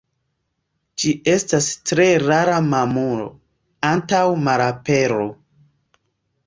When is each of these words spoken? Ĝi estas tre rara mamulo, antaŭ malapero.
Ĝi 1.03 1.11
estas 1.33 1.67
tre 1.91 2.07
rara 2.23 2.57
mamulo, 2.71 3.29
antaŭ 3.93 4.27
malapero. 4.49 5.31